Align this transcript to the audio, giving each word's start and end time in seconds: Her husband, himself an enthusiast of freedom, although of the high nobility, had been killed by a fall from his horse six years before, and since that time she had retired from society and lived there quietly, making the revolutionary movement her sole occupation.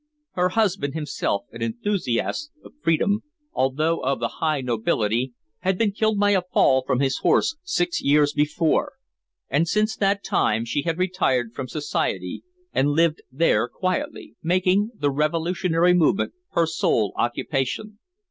Her 0.31 0.49
husband, 0.49 0.95
himself 0.95 1.43
an 1.51 1.61
enthusiast 1.61 2.49
of 2.63 2.71
freedom, 2.81 3.21
although 3.53 3.99
of 3.99 4.19
the 4.19 4.27
high 4.41 4.61
nobility, 4.61 5.33
had 5.59 5.77
been 5.77 5.91
killed 5.91 6.17
by 6.17 6.31
a 6.31 6.41
fall 6.51 6.83
from 6.87 7.01
his 7.01 7.17
horse 7.19 7.55
six 7.61 8.01
years 8.01 8.33
before, 8.33 8.93
and 9.47 9.67
since 9.67 9.95
that 9.95 10.23
time 10.23 10.65
she 10.65 10.81
had 10.81 10.97
retired 10.97 11.53
from 11.53 11.67
society 11.67 12.41
and 12.73 12.87
lived 12.89 13.21
there 13.31 13.67
quietly, 13.67 14.35
making 14.41 14.89
the 14.95 15.11
revolutionary 15.11 15.93
movement 15.93 16.33
her 16.53 16.65
sole 16.65 17.13
occupation. 17.15 17.99